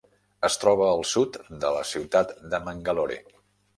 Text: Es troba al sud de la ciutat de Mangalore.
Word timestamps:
Es 0.47 0.55
troba 0.61 0.87
al 0.93 1.03
sud 1.09 1.37
de 1.65 1.73
la 1.75 1.85
ciutat 1.93 2.33
de 2.55 2.65
Mangalore. 2.67 3.21